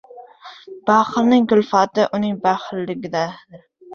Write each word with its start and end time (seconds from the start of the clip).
•Baxilning 0.89 1.45
kulfati 1.51 2.05
uning 2.19 2.39
baxilligidadir. 2.47 3.63